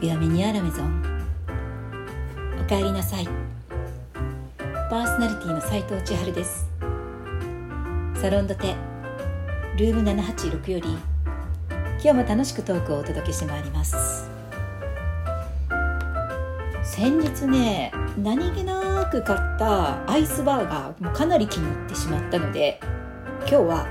[0.00, 1.02] ビアミニアラメゾン。
[2.58, 3.28] おかえりなさい。
[4.88, 6.66] パーソナリティの斉藤千春です。
[8.14, 8.76] サロンドテ
[9.76, 10.88] ルーム786より
[11.68, 14.26] 今日も楽しくトークをお届けしてまいります。
[16.82, 22.80] 先日ね何気なく買ったアイスバーガーもかなり気に入ってしまったので
[23.40, 23.86] 今日は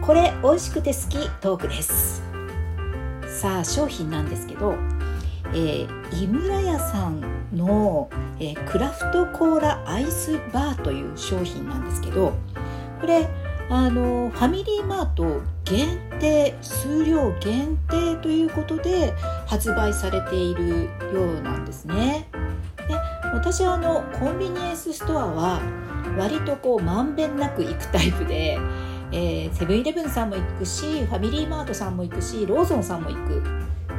[0.00, 2.22] これ美味しくて好きトークです。
[3.26, 4.76] さあ商品なんですけど
[5.54, 7.20] えー、井村屋さん
[7.52, 8.08] の、
[8.40, 12.32] えー、クラフトコーラアイスバーという商品なんですけど
[13.00, 13.28] これ
[13.68, 19.12] あのファミリーマート限定数量限定ということで
[19.46, 20.84] 発売されている
[21.14, 22.28] ようなんですね。
[22.88, 22.94] で
[23.32, 25.62] 私あのコンビニエンスストアは
[26.18, 28.58] 割とこうまんべんなく行くタイプで、
[29.12, 33.42] えセブンイレブンさんも行くしファミリーマートさんも行くしローソンさんも行く。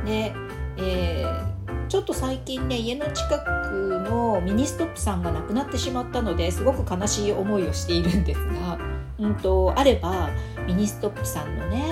[0.05, 0.35] で
[0.77, 8.77] えー、ちょっと最近ね家の近くのミニストップさんがなくなってしまったのですごく悲しい思いをしているんですが、
[9.20, 10.30] うんと、あれば
[10.68, 11.84] ミニストップさんのね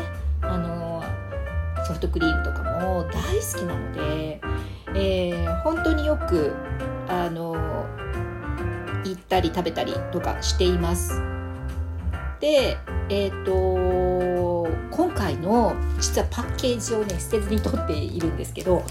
[0.42, 1.04] あの
[1.86, 4.42] ソフトクリームとかも大好きなので、
[4.95, 6.54] えー、本当によく
[7.08, 7.56] あの
[9.04, 11.22] 行ったり食べたりとかしています。
[12.40, 12.78] で
[13.10, 14.51] えっ、ー、と
[14.89, 18.83] 今回の実はパッケージをね捨てずに取っているんですけど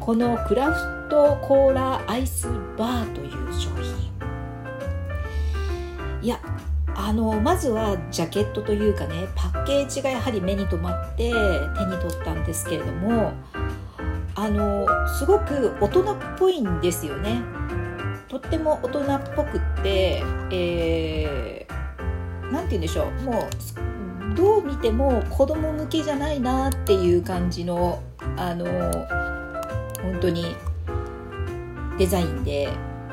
[0.00, 4.08] このクラフトコーラアイスバーという商品。
[6.20, 6.40] いや
[6.94, 13.32] あのまずはジャケットというかねパッケージがやはり目に留まって手に取ったんですけれども
[14.34, 17.42] あのすごく大人っぽいんですよね。
[18.28, 20.22] とっても大人っぽくって、
[20.52, 21.66] え
[22.52, 23.22] 何て言うんでしょう。
[23.22, 23.87] もう
[24.36, 28.02] どう見ても子供向けじゃないなっていう感じの
[28.36, 28.64] あの
[30.02, 30.56] 本当に
[31.98, 32.68] デザインで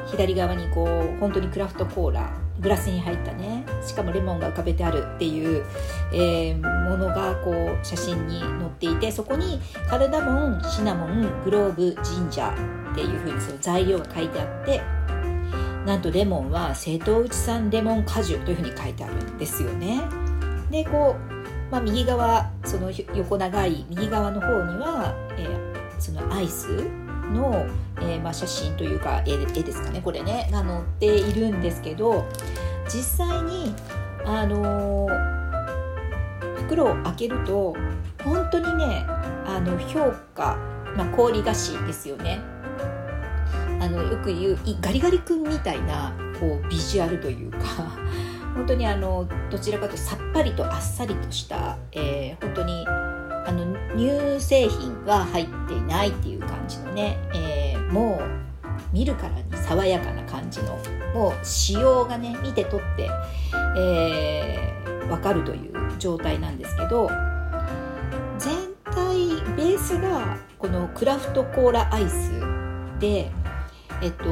[0.07, 5.65] 左側にこう本当にクラフトコーラグラスに入ったねしかもレモンが浮かべてあるっていう、
[6.13, 9.59] えー、ものがこう写真に載っていてそこに
[9.89, 14.81] カルダモンシナモングローブジンジャーっていうふうにその材料が書いてあって
[15.85, 20.01] なんとレモンは瀬戸内産レモン果汁というふうに書いてあるんですよね。
[20.75, 26.67] でこう、まあ、右側その横長い右側の方には、えー、そのアイス
[27.31, 27.65] の、
[27.99, 32.25] えー、まあ、写真というか絵絵ですかねこれねが載っているんですけど
[32.89, 33.73] 実際に
[34.25, 37.73] あのー、袋を開けると
[38.25, 39.05] 本当にね
[39.45, 40.57] あの評価、
[40.97, 42.39] まあ、氷菓子ですよね。
[43.79, 47.59] あのよく言うガリガリ君みたいなこうビジュアルというか
[48.55, 58.45] 本当にあのどちらかというとさっぱりとあっさりとした、えー、本当にあの乳製品は入っていないっていう感じのね、えー、もう
[58.91, 60.79] 見るからに爽やかな感じの
[61.13, 63.09] もう仕様がね見て取って、
[63.77, 67.09] えー、分かるという状態なんですけど
[68.39, 68.55] 全
[68.85, 72.31] 体ベースがこのクラフトコーラアイス
[72.99, 73.29] で
[74.01, 74.25] えっと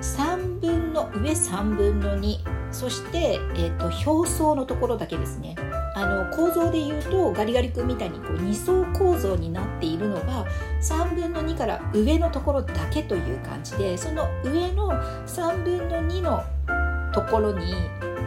[0.00, 5.56] 3分の上3分の2そして、えっと、表層のところだけですね
[5.94, 10.44] あの構造で言うとガリガリ君みたいにこう2層構造になっているのが
[10.82, 14.90] 3分の2から上のところだけという感じでその上の
[15.26, 16.44] 3分の2の
[17.14, 17.72] ところに、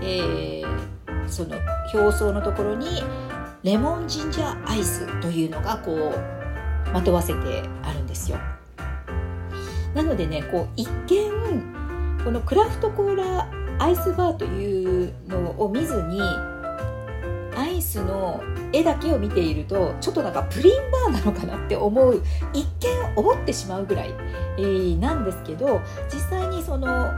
[0.02, 1.56] えー、その
[1.94, 3.04] 表層のところに
[3.62, 8.40] レモンジンジャーアイスというのがこうまとわせてあるんですよ。
[9.94, 11.80] なのでねこう一見
[12.24, 16.22] このクラフトコーラアイスバーというのを見ずに
[17.56, 18.41] アイスの
[18.72, 22.22] 絵だけを見ているとちょっとなんかプリンバーなのかなって思う
[22.53, 24.13] 一見思ってしまうぐらい、
[24.97, 25.81] なんですけど
[26.12, 27.12] 実際にその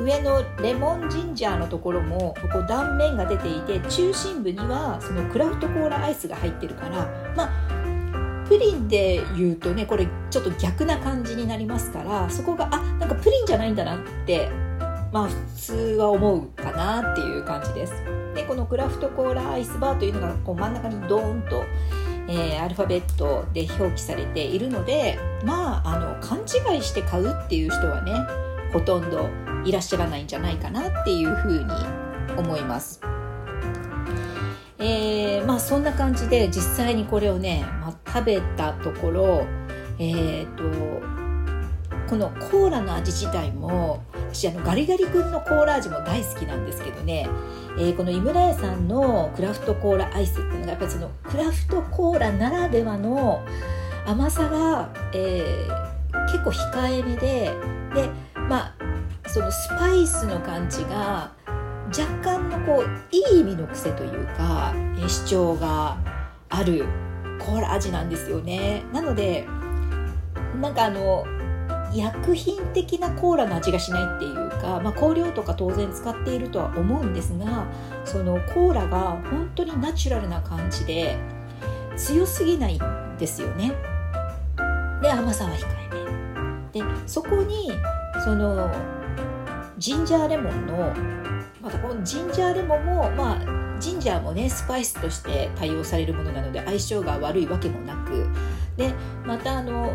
[0.00, 7.78] 上のレモンジンジャーのところもここ断面が出ていて中心部にはそのクラフトコーラアイスが入ってるからまあ
[8.48, 14.50] プリンで言うとねこれちょっと逆な感じになりますからそこがあなんかプリンじゃないんだなって
[15.12, 17.92] まあ普通は思うかなっていう感じです
[18.34, 21.64] でこのクラフトコーラアイスバーというのがこう真ん中にドーンと、
[22.28, 28.12] えー、アルファベットで表記されているのでまああの勘違いして買うっていう人はね
[28.72, 29.28] ほとんど
[29.64, 31.70] いらっしゃらないんじゃないかなっていうふうに
[32.36, 33.00] 思います。
[34.78, 39.46] えー、まあそんな感じで実際にこれをね、まあ、食べたところ
[39.98, 40.62] えっ、ー、と
[42.08, 44.02] このコーラの味自体も
[44.38, 47.28] 私あのガリガリ君のコーラ味も大好きなんですけどね、
[47.76, 53.44] えー、この井村屋さんのクラフトコーラアイスっていうのがやっぱりそのクラフトコーラならではの
[54.06, 57.52] 甘さが、えー、結構控えめで
[57.96, 58.10] で
[58.48, 58.74] まあ
[59.26, 61.32] そのスパイスの感じが
[61.88, 64.72] 若干のこういい意味の癖というか
[65.08, 65.98] 主張が
[66.48, 66.84] ある
[67.40, 68.84] コーラ味なんですよね。
[68.92, 69.48] なので
[70.60, 71.24] なんかあの
[71.94, 77.66] 薬品的なコーラの味がしないっていうか、まあ、香料とか当然使っているとは思うんですが
[78.04, 81.16] そのコーラが本当にナチュラルな感じで
[81.96, 83.72] 強すぎないんですよね。
[85.02, 85.66] で甘さは控
[86.72, 86.84] えめ。
[86.84, 87.70] でそこに
[88.24, 88.70] その
[89.78, 90.92] ジンジャーレモンの
[91.60, 98.28] またこのジンジャーレモンもまあジンジャーもねスパイスとして対応されるものなので相性が悪いわけもなく。
[98.76, 98.92] で
[99.24, 99.92] またあの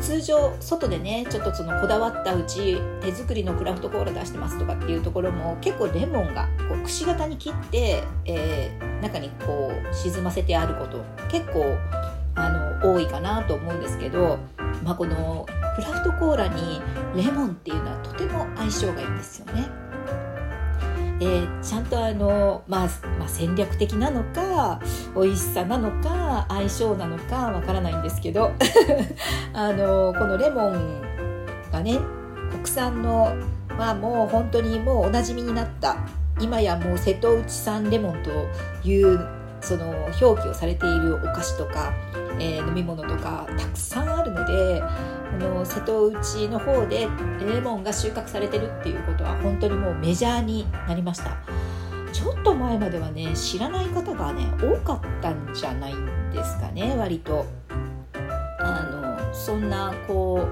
[0.00, 11.76] 通常外でねちょっとそのこだわったうち手作りのクラフトコーラ出してますとかっていうところも結構レモンがこうくし形に切って、えー、中にこう沈ませてあること結構
[12.34, 12.48] あ
[12.82, 14.38] の多いかなと思うんですけど、
[14.82, 15.46] まあ、この
[15.76, 16.80] クラフトコーラに
[17.14, 19.81] レモンっていうのはとても相性がいいんですよね。
[21.22, 22.88] えー、ちゃんとあの、まあ、
[23.18, 24.80] まあ、戦略的なのか
[25.14, 28.50] 美味しさなのか相性なのかわからないんですけど
[29.54, 31.00] あのこのレモン
[31.70, 32.00] がね
[32.50, 33.36] 国産の、
[33.78, 35.96] まあ、もう本当にもうおなじみになった
[36.40, 38.30] 今やもう瀬戸内産レモンと
[38.88, 41.94] いうその表記をされているお菓子とか、
[42.38, 47.08] えー、飲み物とかたくさんあるのであの瀬戸内の方で
[47.40, 51.36] レモンが収穫されてるっていうことは本当にもうメジャーになりました。
[52.12, 57.46] ちょっと前まではね知らない方がね多かったんじゃないんですかね割と。
[58.60, 60.46] あのそんなこ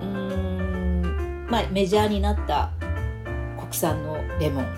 [0.00, 2.70] ううんまあメジャーになった
[3.60, 4.77] 国産のレモン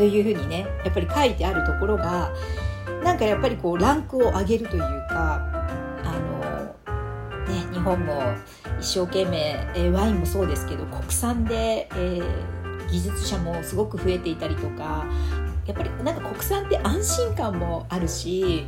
[0.00, 2.32] というふうにねやっぱり書いてあるところが
[3.04, 5.44] なんかやっぱりこうランクを上げるというか
[6.02, 6.40] あの
[7.46, 8.22] ね、日本も
[8.80, 9.38] 一生懸命、
[9.74, 15.04] えー、ワインもそうですけど国産で、えー、技術者もすごく増えていたりとか
[15.70, 18.66] やっぱりなんか国産って安心感もあるし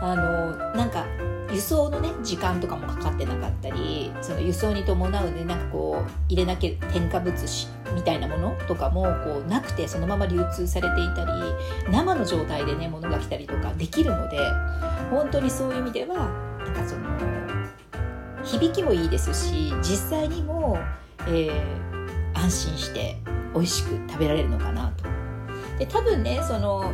[0.00, 1.04] あのなんか
[1.52, 11.32] 輸送のね時間とかもかかってなかったりその輸送に伴うねなんかこう入れなきゃ添加物しみたいなものとかもこうなくてそのまま流通されていたり
[11.90, 14.38] 生の状態でね物が来たりとかできるので
[15.10, 16.16] 本当にそういう意味では
[16.64, 17.04] なんかその
[18.44, 20.78] 響きもいいですし実際にも、
[21.26, 23.16] えー、安心して
[23.54, 25.13] 美味しく食べられるのかなと。
[25.78, 26.92] で多分ねその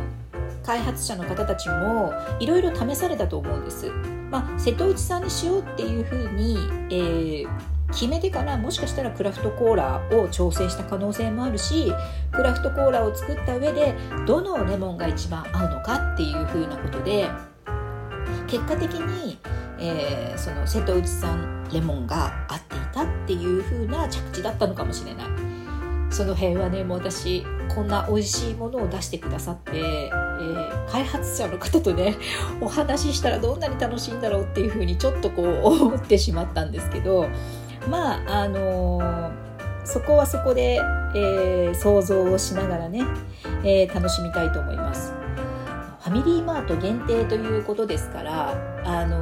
[0.63, 3.91] 開発者の方たちもいろいろ試されたと思うんです。
[4.29, 6.57] まあ、瀬戸内さんにしようっていうふうに、
[6.89, 7.47] えー、
[7.91, 11.91] 決めてからもしかしたらクラフトコーラを調整した可能性もあるし
[12.31, 13.93] クラフトコーラを作った上で
[14.25, 17.27] どのレモンが一番合うのかっていうふうなことで
[18.47, 19.37] 結果的に
[19.81, 25.27] えー、その瀬戸内産レモンが合っていたっていう風な着地だったのかもしれない
[26.11, 32.15] その辺はねもう私こんな美味しいものを出してくださって、えー、開発者の方とね
[32.61, 37.27] お話ししたらどんなに楽しいんだろうっていう風にちょっとこう思ってしまったんですけど
[37.89, 39.31] まああのー、
[39.85, 40.81] そこはそこで、
[41.15, 43.03] えー、想像をしながらね、
[43.63, 45.13] え楽しみたいと思います。
[46.01, 49.21] ファミリーマート限定ということですからあの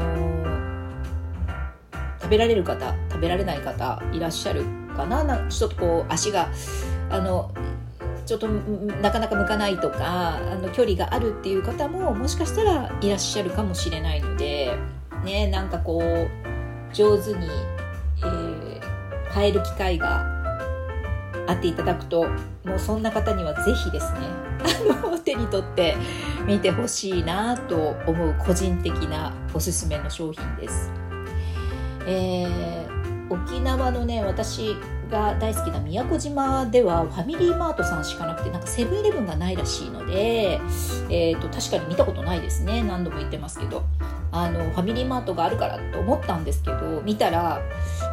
[2.22, 4.64] 食べられる方食べられない方いらっしゃる
[4.96, 6.50] かななちょっとこう足が
[7.10, 7.52] あの
[8.30, 14.78] ちょっとなかなか向かないとかあの距離があるっていう方ももしかしたらいらっしゃるかもしれないので
[15.26, 17.48] ねなんかこう上手に、
[18.20, 20.28] えー、変える機会が
[21.48, 22.28] あっていただくと
[22.64, 24.20] もうそんな方には是非ですね
[25.04, 25.96] あの手に取って
[26.46, 30.92] 見てほしいなと思う個人的なおすすめの商品です。
[32.06, 32.99] えー、
[33.30, 34.76] 沖縄のね私
[35.10, 40.60] が大好きな宮古島ではファミリーマートさんしかなくてなんかセブンイレブンがないらしいので、
[41.10, 42.84] えーと、確かに見たことないですね。
[42.84, 43.84] 何度も言ってますけど。
[44.32, 47.62] あのファミリーマートがあるからと思ったんですけど見たら、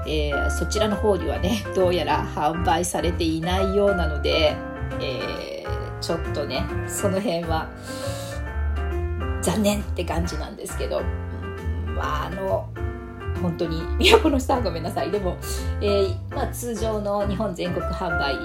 [0.07, 4.57] えー、そちらの方にはねどうやら販売されていないようなので、
[5.01, 7.71] えー、ちょっとねその辺は
[9.43, 11.03] 残念って感じなんですけど、
[11.95, 12.69] まああの
[13.43, 13.83] 本当に。
[14.23, 15.11] 都の人はごめんなさい。
[15.11, 15.37] でも、
[15.81, 18.37] えー、まあ、通常の日本全国販売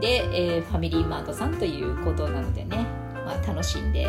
[0.00, 2.86] で、えー、ファミリーマートさんということなのでね、
[3.24, 4.08] まあ、楽しんで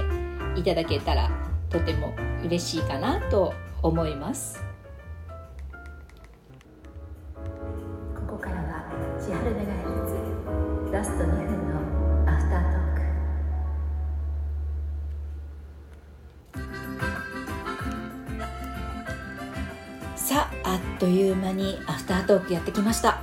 [0.55, 1.29] いただけたら
[1.69, 2.13] とても
[2.43, 4.63] 嬉しいかなと思います。
[8.15, 8.85] ここからは
[9.19, 11.42] 千春メガヘルツラスト
[21.53, 23.21] にアフタートークやってきました、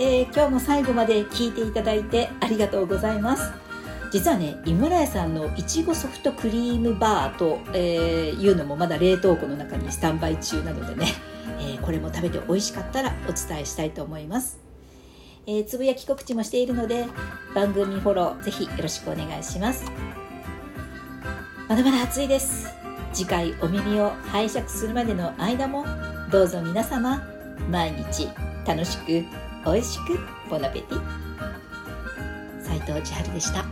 [0.00, 3.52] えー、今日も最後まで聞いていただいてありがとうございます。
[4.10, 11.08] 実はね井村屋さんのいちごソフトクリームバーと、えー、いうのもまだ冷凍庫の中にスタンバイ中なのでね、
[11.58, 14.60] えー、これも食べて美味しかったらお伝えしたいと思います。
[15.48, 17.06] えー、つぶやき告知もしているので
[17.56, 19.84] 番組フォローぜひよろしくお願いします。
[21.68, 22.68] まだまだ暑いです。
[23.12, 25.84] 次回お耳を拝借するまでの間も
[26.30, 27.33] どうぞ皆様
[27.70, 28.28] 毎日
[28.66, 29.06] 楽しく
[29.64, 30.18] 美味しく
[30.50, 31.24] ボナペティ。
[32.62, 33.63] 斉藤千春でした。